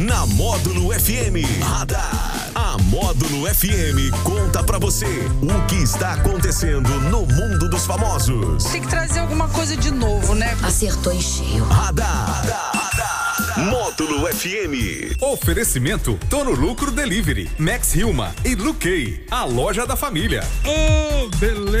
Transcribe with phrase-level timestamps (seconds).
[0.00, 1.44] na Módulo FM.
[1.62, 2.50] Radar.
[2.54, 5.06] A Módulo FM conta pra você
[5.42, 8.64] o que está acontecendo no mundo dos famosos.
[8.64, 10.56] Tem que trazer alguma coisa de novo, né?
[10.62, 11.64] Acertou em cheio.
[11.64, 12.80] Radar.
[13.58, 15.20] Módulo FM.
[15.20, 20.42] Oferecimento Tono Lucro Delivery, Max Hilma e Luquei, a loja da família.
[20.64, 21.79] Oh, beleza,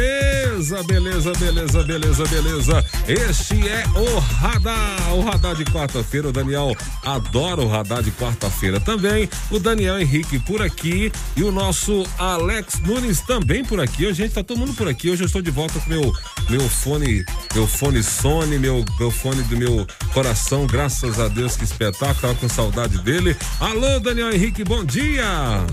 [0.84, 2.84] beleza, beleza, beleza, beleza.
[3.08, 6.28] Este é o Radar, o Radar de quarta-feira.
[6.28, 9.28] O Daniel adora o Radar de quarta-feira também.
[9.50, 14.06] O Daniel Henrique por aqui e o nosso Alex Nunes também por aqui.
[14.06, 15.10] Hoje, gente, tá todo mundo por aqui.
[15.10, 16.12] Hoje eu estou de volta com meu,
[16.48, 20.66] meu fone, meu fone Sony, meu, meu fone do meu coração.
[20.66, 22.20] Graças a Deus, que espetáculo.
[22.20, 23.36] Tava com saudade dele.
[23.58, 25.66] Alô, Daniel Henrique, bom dia.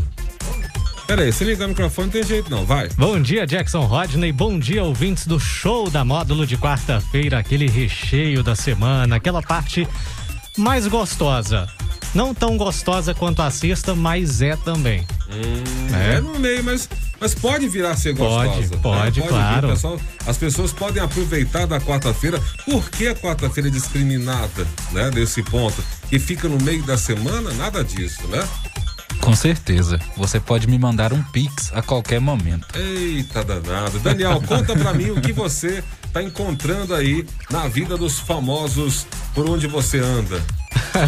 [1.08, 2.90] Pera aí, se ligar o microfone não tem jeito não, vai.
[2.98, 4.34] Bom dia, Jackson Rodney.
[4.34, 7.40] Bom dia, ouvintes do show da Módulo de quarta-feira.
[7.40, 9.88] Aquele recheio da semana, aquela parte
[10.58, 11.66] mais gostosa.
[12.14, 15.08] Não tão gostosa quanto a sexta, mas é também.
[15.30, 16.20] Hum, é.
[16.20, 16.90] no meio, mas,
[17.22, 18.76] mas pode virar a ser Pode, gostosa.
[18.76, 18.82] né?
[18.82, 19.70] pode, vir, claro.
[19.70, 20.00] pessoal.
[20.26, 22.42] as pessoas podem aproveitar da quarta-feira.
[22.66, 25.10] Por que a quarta-feira é discriminada, né?
[25.10, 25.82] Desse ponto.
[26.10, 28.46] Que fica no meio da semana, nada disso, né?
[29.28, 30.00] Com certeza.
[30.16, 32.66] Você pode me mandar um pix a qualquer momento.
[32.80, 34.00] Eita danado.
[34.00, 39.50] Daniel, conta pra mim o que você tá encontrando aí na vida dos famosos por
[39.50, 40.42] onde você anda.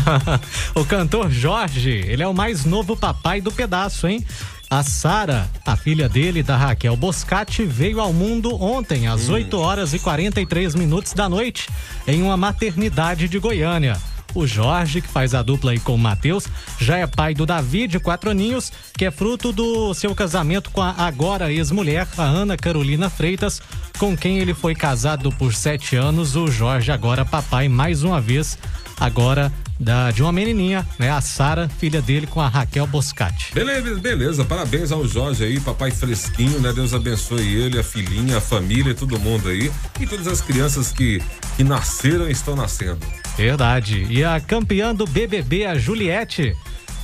[0.76, 4.26] o cantor Jorge, ele é o mais novo papai do pedaço, hein?
[4.70, 9.94] A Sara, a filha dele, da Raquel Boscati, veio ao mundo ontem, às 8 horas
[9.94, 11.70] e 43 minutos da noite,
[12.06, 13.98] em uma maternidade de Goiânia.
[14.34, 16.48] O Jorge, que faz a dupla aí com o Matheus,
[16.80, 20.82] já é pai do Davi, de quatro aninhos, que é fruto do seu casamento com
[20.82, 23.62] a agora ex-mulher, a Ana Carolina Freitas,
[23.98, 26.36] com quem ele foi casado por sete anos.
[26.36, 28.58] O Jorge, agora papai, mais uma vez,
[29.00, 31.10] agora da, de uma menininha, né?
[31.10, 33.54] A Sara, filha dele, com a Raquel Boscati.
[33.54, 34.46] Beleza, beleza.
[34.46, 36.74] Parabéns ao Jorge aí, papai fresquinho, né?
[36.74, 39.72] Deus abençoe ele, a filhinha, a família, todo mundo aí.
[40.00, 41.22] E todas as crianças que,
[41.56, 43.00] que nasceram e estão nascendo.
[43.38, 44.06] Verdade.
[44.10, 46.56] E a campeã do BBB, a Juliette,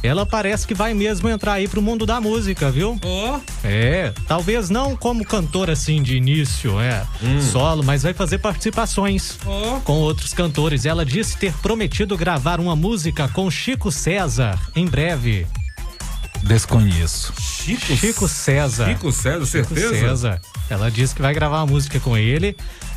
[0.06, 3.00] ela parece que vai mesmo entrar aí pro mundo da música, viu?
[3.04, 3.40] Ó.
[3.64, 7.06] É, talvez não como cantora assim de início, é,
[7.52, 9.80] solo, mas vai fazer participações Ó.
[9.82, 10.86] com outros cantores.
[10.86, 15.48] Ela disse ter prometido gravar uma música com Chico César em breve.
[16.44, 17.34] Desconheço.
[17.40, 18.88] Chico, Chico César.
[18.90, 19.96] Chico César, certeza?
[19.96, 20.42] Chico César.
[20.70, 22.56] Ela disse que vai gravar uma música com ele.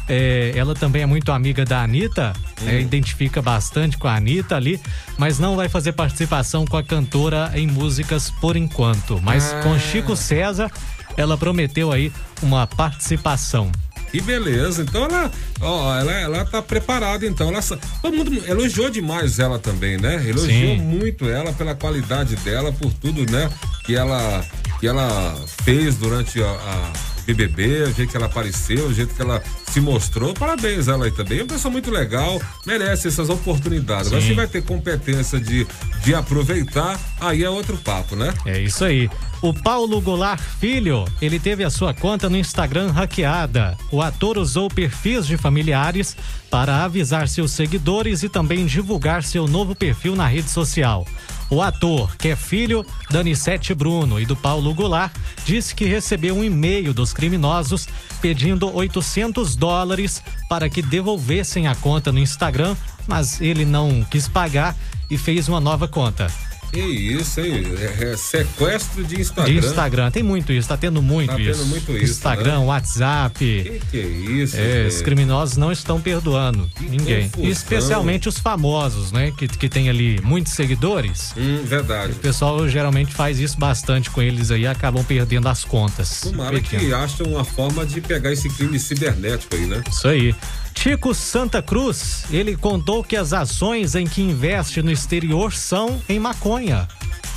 [0.08, 2.32] É, ela também é muito amiga da Anitta,
[2.62, 4.80] né, identifica bastante com a Anitta ali,
[5.18, 9.20] mas não vai fazer participação com a cantora em músicas por enquanto.
[9.22, 9.60] Mas Ah.
[9.62, 10.70] com Chico César,
[11.16, 12.10] ela prometeu aí
[12.42, 13.70] uma participação.
[14.10, 14.82] Que beleza.
[14.82, 15.30] Então ela,
[15.60, 17.48] ó, ela, ela tá preparada, então.
[17.48, 17.60] Ela,
[18.00, 20.14] todo mundo elogiou demais ela também, né?
[20.26, 20.78] Elogiou Sim.
[20.78, 23.50] muito ela pela qualidade dela, por tudo, né?
[23.84, 24.42] Que ela,
[24.80, 26.92] que ela fez durante a, a
[27.28, 30.32] BBB, o jeito que ela apareceu, o jeito que ela se mostrou.
[30.32, 31.40] Parabéns ela aí também.
[31.40, 34.10] É uma pessoa muito legal, merece essas oportunidades.
[34.10, 34.30] Mas Sim.
[34.30, 35.66] se vai ter competência de,
[36.02, 38.32] de aproveitar, aí é outro papo, né?
[38.46, 39.10] É isso aí.
[39.42, 43.76] O Paulo Goulart Filho, ele teve a sua conta no Instagram hackeada.
[43.92, 46.16] O ator usou perfis de familiares
[46.50, 51.06] para avisar seus seguidores e também divulgar seu novo perfil na rede social.
[51.50, 55.12] O ator, que é filho da Anissete Bruno e do Paulo Goulart,
[55.46, 57.88] disse que recebeu um e-mail dos criminosos
[58.20, 62.76] pedindo 800 dólares para que devolvessem a conta no Instagram,
[63.06, 64.76] mas ele não quis pagar
[65.10, 66.30] e fez uma nova conta.
[66.72, 67.62] Que isso, hein?
[68.00, 69.52] É, é sequestro de Instagram.
[69.52, 71.66] De Instagram, tem muito isso, tá tendo muito Tá tendo isso.
[71.66, 72.66] muito isso, Instagram, né?
[72.66, 73.38] WhatsApp.
[73.38, 74.56] Que que é isso?
[74.56, 77.28] É, os criminosos não estão perdoando Que ninguém.
[77.30, 77.50] confusão.
[77.50, 79.32] Especialmente os famosos, né?
[79.36, 81.32] Que, que tem ali muitos seguidores.
[81.36, 82.12] Hum, verdade.
[82.12, 86.20] O pessoal geralmente faz isso bastante com eles aí, acabam perdendo as contas.
[86.22, 86.94] Tomara que Perdendo.
[86.96, 89.82] achem uma forma de pegar esse crime cibernético aí, né?
[89.90, 90.34] Isso aí.
[90.78, 96.20] Tico Santa Cruz, ele contou que as ações em que investe no exterior são em
[96.20, 96.86] maconha.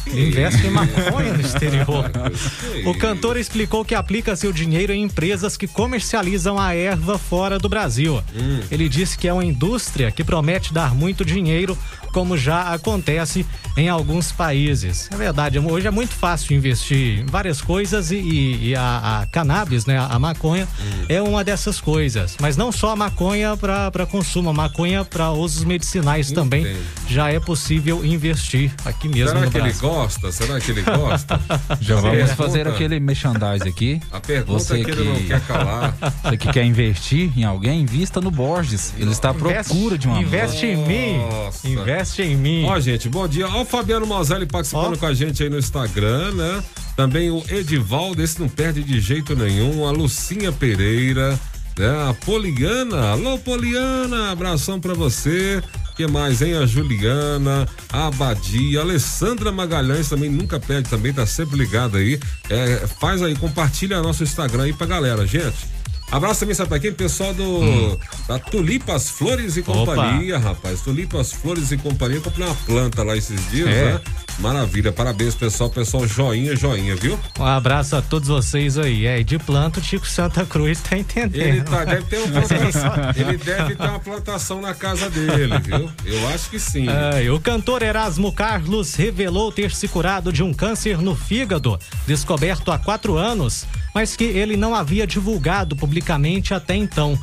[0.06, 2.12] Ele investe em maconha no exterior.
[2.86, 7.68] O cantor explicou que aplica seu dinheiro em empresas que comercializam a erva fora do
[7.68, 8.24] Brasil.
[8.70, 11.78] Ele disse que é uma indústria que promete dar muito dinheiro,
[12.12, 13.46] como já acontece
[13.78, 15.10] em alguns países.
[15.12, 19.25] É verdade, hoje é muito fácil investir em várias coisas e, e- e a, a
[19.28, 20.68] cannabis, né, a maconha,
[21.08, 22.36] é uma dessas coisas.
[22.40, 26.81] Mas não só a maconha para consumo, a maconha para usos medicinais também Entendo.
[27.08, 29.90] já é possível investir aqui mesmo Será no que ele Brasil.
[29.90, 30.31] gosta?
[30.31, 31.40] Será que ele gosta?
[31.80, 34.02] Já vamos pergunta- fazer aquele merchandise aqui.
[34.12, 35.96] A pergunta Você que ele não que- quer calar.
[36.24, 38.94] Você que quer investir em alguém, invista no Borges.
[38.98, 41.18] Ele está à procura de uma Investe em mim.
[41.18, 41.68] Nossa.
[41.68, 42.65] Investe investe em mim.
[42.65, 43.48] Ó, gente, bom dia.
[43.48, 44.98] Ó, o Fabiano Moselli participando Ó.
[44.98, 46.63] com a gente aí no Instagram, né?
[46.95, 49.88] Também o Edivaldo, esse não perde de jeito nenhum.
[49.88, 51.39] A Lucinha Pereira,
[51.77, 52.09] né?
[52.09, 53.12] A Poliana.
[53.12, 55.62] Alô, Poliana, abração pra você.
[55.95, 56.56] que mais, hein?
[56.57, 62.19] A Juliana, a Abadia, a Alessandra Magalhães também nunca perde, também tá sempre ligada aí.
[62.50, 65.81] É, faz aí, compartilha nosso Instagram aí pra galera, gente.
[66.12, 66.92] Abraço também, sabe pra quem?
[66.92, 67.98] Pessoal do
[68.28, 70.81] da Tulipas Flores e Companhia, rapaz.
[70.81, 72.18] Tulipas Flores e Companhia.
[72.18, 73.94] Eu comprei uma planta lá esses dias, É.
[73.94, 74.02] né?
[74.40, 74.92] Maravilha.
[74.92, 75.69] Parabéns, pessoal.
[75.69, 77.18] Pessoal, joinha, joinha, viu?
[77.40, 79.06] Um abraço a todos vocês aí.
[79.06, 81.36] É, de planta o Tico Santa Cruz tá entendendo.
[81.42, 82.92] Ele tá, deve ter uma plantação.
[83.16, 85.90] ele deve ter uma plantação na casa dele, viu?
[86.06, 86.88] Eu acho que sim.
[86.90, 91.78] Ai, o cantor Erasmo Carlos revelou ter se curado de um câncer no fígado,
[92.08, 97.18] descoberto há quatro anos, mas que ele não havia divulgado publicamente até então.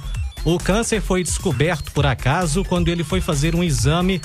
[0.44, 4.20] O câncer foi descoberto por acaso quando ele foi fazer um exame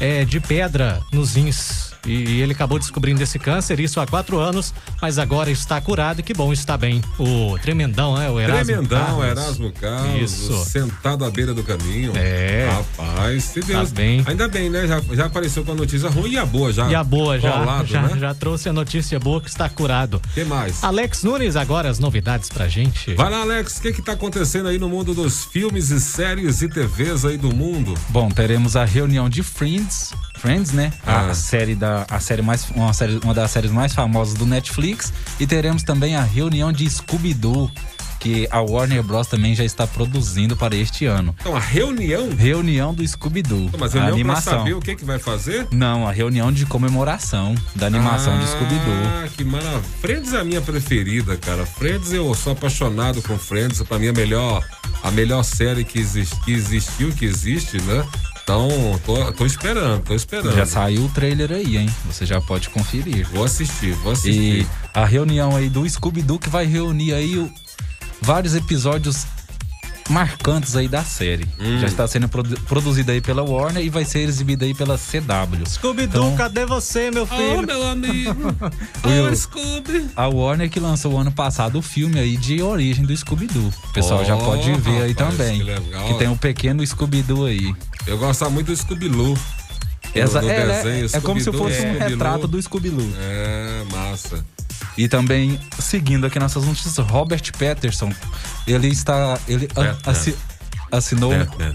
[0.00, 1.87] eh, de pedra nos rins.
[2.06, 6.22] E ele acabou descobrindo esse câncer, isso há quatro anos, mas agora está curado e
[6.22, 7.02] que bom, está bem.
[7.18, 8.30] O tremendão, né?
[8.30, 9.24] O Erasmo Tremendão, Carlos.
[9.26, 10.64] Erasmo Carlos, Isso.
[10.64, 12.12] sentado à beira do caminho.
[12.16, 12.68] É.
[12.70, 13.90] Rapaz, se Deus.
[13.90, 14.22] bem.
[14.26, 14.86] Ainda bem, né?
[14.86, 16.88] Já, já apareceu com a notícia ruim e a boa já.
[16.88, 18.18] E a boa já, colado, já, né?
[18.18, 20.20] já trouxe a notícia boa que está curado.
[20.34, 20.82] que mais?
[20.82, 23.14] Alex Nunes, agora as novidades pra gente.
[23.14, 26.62] Vai lá, Alex, o que que tá acontecendo aí no mundo dos filmes e séries
[26.62, 27.94] e TVs aí do mundo?
[28.08, 30.92] Bom, teremos a reunião de Friends, Friends, né?
[31.06, 31.26] Ah.
[31.30, 35.12] A série da a série mais uma, série, uma das séries mais famosas do Netflix
[35.38, 37.70] e teremos também a reunião de Scooby-Doo,
[38.20, 41.34] que a Warner Bros também já está produzindo para este ano.
[41.40, 42.30] Então, a reunião?
[42.36, 44.58] Reunião do Scooby-Doo, Mas a reunião animação.
[44.58, 45.68] saber o que que vai fazer?
[45.70, 49.24] Não, a reunião de comemoração da animação de Scooby-Doo.
[49.24, 49.82] Ah, que maravilha.
[50.00, 51.64] Friends é a minha preferida, cara.
[51.64, 53.80] Friends, eu sou apaixonado com Friends.
[53.82, 54.64] Pra mim, a melhor,
[55.02, 58.04] a melhor série que, exist, que existiu, que existe, né?
[58.48, 60.56] Então, tô, tô esperando, tô esperando.
[60.56, 61.90] Já saiu o trailer aí, hein?
[62.06, 63.28] Você já pode conferir.
[63.28, 64.62] Vou assistir, vou assistir.
[64.62, 67.52] E a reunião aí do Scooby-Doo que vai reunir aí o-
[68.22, 69.26] vários episódios
[70.08, 71.46] marcantes aí da série.
[71.60, 71.78] Hum.
[71.80, 75.66] Já está sendo produ- produzida aí pela Warner e vai ser exibida aí pela CW.
[75.66, 77.66] Scooby-Doo, Então- cadê você, meu filho?
[77.66, 78.54] meu amigo.
[79.30, 80.06] Ô, Scooby.
[80.16, 83.72] A Warner que lançou ano passado o filme aí de origem do Scooby-Doo.
[83.88, 85.58] O pessoal já Oh, pode ver aí rapaz, também.
[85.58, 86.06] que legal.
[86.08, 87.74] Que tem o pequeno Scooby-Doo aí.
[88.06, 89.36] Eu gosto muito do Scooby-Loo.
[90.14, 93.12] Essa, do é, desenho, é, é como se fosse um retrato do Scooby-Doo.
[93.20, 94.42] É, massa.
[94.98, 98.12] E também, seguindo aqui nossas notícias, Robert Patterson,
[98.66, 99.38] ele está.
[99.46, 100.34] Ele a- assi-
[100.90, 101.30] assinou.
[101.30, 101.72] Batman.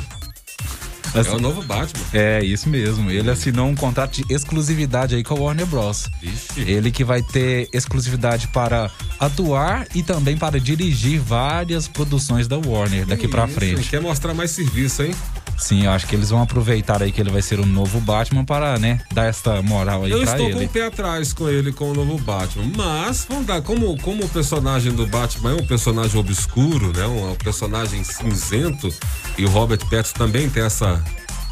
[1.16, 2.04] É o novo Batman.
[2.12, 3.10] É, isso mesmo.
[3.12, 6.10] Ele assinou um contrato de exclusividade aí com a Warner Bros.
[6.24, 6.62] Ixi.
[6.62, 8.90] Ele que vai ter exclusividade para
[9.20, 13.90] atuar e também para dirigir várias produções da Warner daqui pra Isso, frente.
[13.90, 15.14] Quer mostrar mais serviço, hein?
[15.58, 18.44] Sim, eu acho que eles vão aproveitar aí que ele vai ser o novo Batman
[18.44, 20.66] para, né, dar essa moral aí Eu pra estou com ele.
[20.66, 22.72] o pé atrás com ele, com o novo Batman.
[22.76, 27.06] Mas, vamos dar, como, como o personagem do Batman é um personagem obscuro, né?
[27.06, 28.90] Um, um personagem cinzento,
[29.38, 31.02] e o Robert Pattinson também tem essa.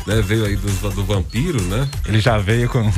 [0.08, 1.88] Né, veio aí do, do vampiro, né?
[2.08, 2.92] Ele já veio com.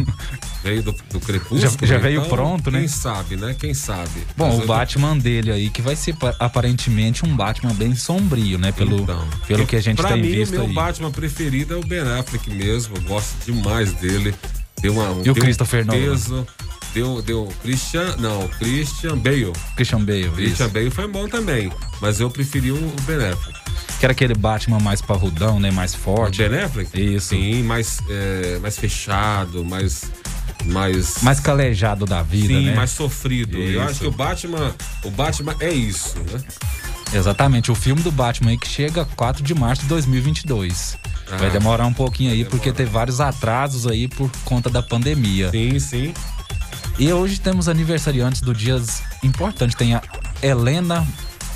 [0.63, 1.59] Veio do, do crepúsculo.
[1.59, 2.79] Já- já veio então, pronto, né?
[2.79, 3.53] Quem sabe, né?
[3.59, 4.25] Quem sabe.
[4.37, 8.57] Bom, Mas o Batman dele aí, que vai ser pa- aparentemente um Batman bem sombrio,
[8.57, 8.71] né?
[8.71, 10.73] Pelo, Então, pelo que a gente tem mim, visto meu aí.
[10.73, 12.95] Batman preferido é o Ben Affleck mesmo.
[12.95, 14.33] Eu gosto demais dele.
[14.81, 16.45] Deu uma, E o deu um Christopher Nolan?
[16.93, 19.51] Deu, deu Christian, não, Christian Bale.
[19.75, 20.73] Christian Bale, Christian isso.
[20.73, 23.59] Bale foi bom também, mas eu preferi o o Ben Affleck.
[23.99, 25.71] Que era aquele Batman mais parrudão, né?
[25.71, 26.47] Mais O forte.
[26.47, 27.15] Ben Affleck?
[27.15, 27.29] Isso.
[27.29, 30.03] Sim, mais, é, mais fechado, mais...
[30.65, 32.73] Mais, Mais calejado da vida, sim, né?
[32.75, 33.57] mais sofrido.
[33.57, 33.81] Eu Isso.
[33.81, 34.73] acho que o Batman,
[35.03, 36.41] o Batman é isso, né?
[37.13, 40.97] Exatamente, o filme do Batman aí que chega 4 de março de 2022.
[41.29, 41.35] Ah.
[41.35, 45.51] Vai demorar um pouquinho aí, porque teve vários atrasos aí por conta da pandemia.
[45.51, 46.13] Sim, sim.
[46.97, 49.75] E hoje temos aniversariantes do dias importantes.
[49.75, 50.01] Tem a
[50.41, 51.05] Helena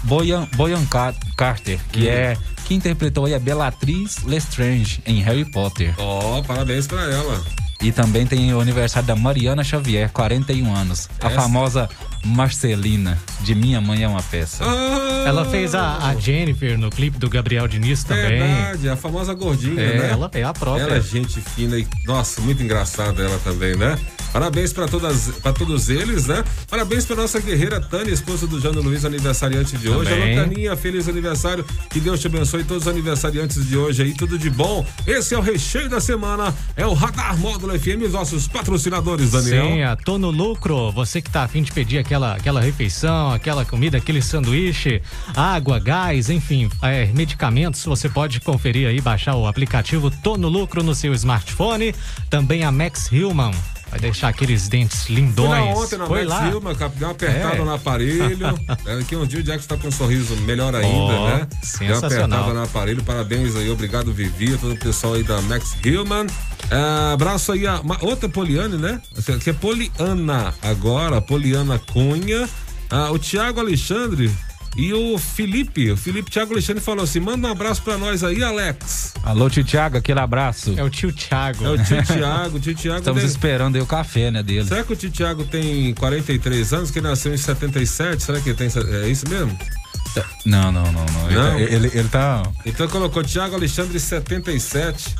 [0.03, 2.11] Boyan, Boyan Car- Carter, que Hum.
[2.11, 5.93] é que interpretou aí a Bellatrix Lestrange em Harry Potter.
[5.97, 7.41] Ó, parabéns pra ela.
[7.81, 11.07] E também tem o aniversário da Mariana Xavier, 41 anos.
[11.21, 11.35] A Essa?
[11.41, 11.87] famosa
[12.27, 14.63] Marcelina, de Minha Mãe é uma Peça.
[14.63, 18.39] Ah, Ela fez a, a Jennifer no clipe do Gabriel Diniz também.
[18.39, 20.09] Verdade, a famosa gordinha, É, né?
[20.11, 20.83] ela é a própria.
[20.83, 23.97] Ela é gente fina e, nossa, muito engraçada ela também, né?
[24.33, 26.43] Parabéns pra todas, para todos eles, né?
[26.69, 30.09] Parabéns pra nossa guerreira Tânia, esposa do Jano Luiz, aniversariante de hoje.
[30.09, 30.37] Também.
[30.37, 31.65] Alô, Taninha, feliz aniversário.
[31.89, 34.85] Que Deus te abençoe todos os aniversariantes de hoje aí, tudo de bom.
[35.07, 39.65] Esse é o recheio da semana, é o Radar Módulo FM, os nossos patrocinadores, Daniel.
[39.65, 40.91] Sim, a Tô no Lucro.
[40.91, 45.01] Você que tá afim de pedir aquela aquela, aquela refeição, aquela comida, aquele sanduíche,
[45.35, 47.83] água, gás, enfim, é, medicamentos.
[47.85, 51.93] Você pode conferir aí, baixar o aplicativo Tô no Lucro no seu smartphone.
[52.29, 53.51] Também a Max Hillman.
[53.89, 55.49] Vai deixar aqueles dentes Fui lindões.
[55.49, 56.49] lá ontem na Foi Max lá.
[56.49, 57.63] Hilma, cap- deu uma apertada É.
[57.63, 58.47] no aparelho.
[58.85, 61.35] É, Daqui um dia o Jackson tá com um sorriso melhor ainda, Ó, né?
[61.37, 61.61] Deu uma
[61.95, 62.39] sensacional.
[62.41, 63.03] apertada no aparelho.
[63.03, 66.27] Parabéns aí, obrigado Vivi, todo o pessoal aí da Max Hillman.
[66.69, 69.01] É, abraço aí a uma- outra Poliane, né?
[69.35, 72.47] Aqui é Poliana agora, Poliana Cunha.
[72.89, 74.29] Ah, o Tiago Alexandre
[74.75, 75.91] e o Felipe.
[75.91, 79.13] O Felipe Tiago Alexandre falou assim: manda um abraço pra nós aí, Alex.
[79.23, 80.73] Alô, tio Thiago, aquele abraço.
[80.77, 81.65] É o tio Thiago.
[81.65, 82.99] É o tio Tiago, o tio Tiago.
[82.99, 84.65] Estamos deve- esperando aí o café, né, dele.
[84.67, 88.23] Será que o tio Tiago tem 43 anos, que ele nasceu em 77?
[88.23, 88.67] Será que ele tem.
[89.03, 89.57] É isso mesmo?
[90.45, 91.25] Não, não, não, não.
[91.27, 91.51] Ele, Não?
[91.51, 92.43] tá- ele, ele tá.
[92.65, 95.15] Então colocou Tiago Alexandre 77.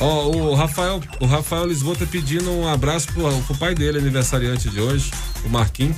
[0.00, 4.68] Ó, o Rafael, o Rafael Lisboa tá pedindo um abraço pro, pro pai dele, aniversariante
[4.68, 5.10] de hoje,
[5.44, 5.96] o Marquinhos.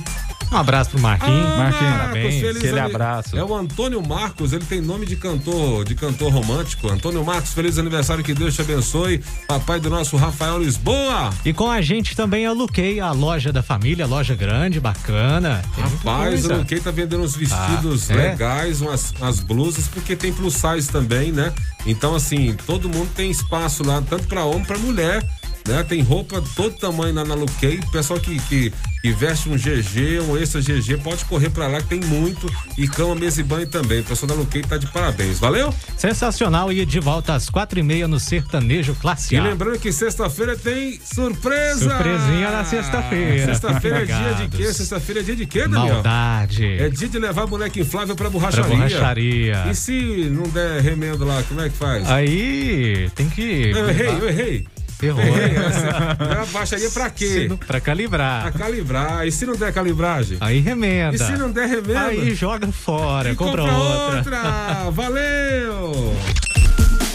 [0.51, 1.51] Um abraço pro Marquinhos.
[1.53, 2.41] Ah, Marquinhos, parabéns.
[2.41, 3.37] feliz aquele abraço.
[3.37, 6.87] É o Antônio Marcos, ele tem nome de cantor, de cantor romântico.
[6.89, 9.21] Antônio Marcos, feliz aniversário, que Deus te abençoe.
[9.47, 11.31] Papai do nosso Rafael Lisboa.
[11.43, 15.61] E com a gente também a Luquei, a loja da família, loja grande, bacana.
[15.75, 18.29] Tem Rapaz, o Luquei tá vendendo uns vestidos Ah, é?
[18.29, 21.51] legais, umas, umas blusas, porque tem plus size também, né?
[21.85, 25.21] Então, assim, todo mundo tem espaço lá, tanto pra homem, pra mulher,
[25.67, 25.83] né?
[25.83, 27.79] Tem roupa todo tamanho lá na Luquei.
[27.91, 28.73] Pessoal que, que,
[29.05, 32.51] que veste um GG, um extra GG, pode correr pra lá, que tem muito.
[32.75, 33.99] E cama, mesa e banho também.
[33.99, 35.37] O pessoal da Luquei tá de parabéns.
[35.37, 35.71] Valeu?
[35.95, 40.57] Sensacional e de volta às quatro e meia no Sertanejo Classe E lembrando que sexta-feira
[40.57, 41.87] tem surpresa!
[41.87, 43.45] Surpresinha na sexta-feira.
[43.45, 44.73] Sexta-feira é dia de quê?
[44.73, 45.93] Sexta-feira é dia de quê, Daniel?
[45.93, 46.65] Maldade.
[46.65, 48.75] É dia de levar boneco inflável pra pra borracharia.
[48.75, 49.67] borracharia.
[49.69, 52.09] E se não der remendo lá, como é que faz?
[52.09, 53.69] Aí tem que.
[53.69, 54.67] eu errei, eu errei.
[55.01, 55.21] Errou.
[55.23, 55.57] Errei.
[55.57, 57.27] Essa- A baixaria pra quê?
[57.27, 58.51] Se- Pra Pra calibrar.
[58.53, 59.27] calibrar.
[59.27, 60.37] E se não der calibragem?
[60.41, 61.15] Aí remenda.
[61.15, 61.97] E se não der remendo?
[61.99, 64.17] Aí joga fora, E compra, outra.
[64.17, 64.91] outra.
[64.91, 66.15] Valeu!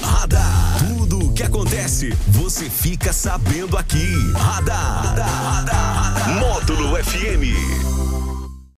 [0.03, 0.77] Radar.
[0.89, 4.15] Tudo o que acontece, você fica sabendo aqui.
[4.37, 6.29] Radar.
[6.39, 7.90] Módulo FM.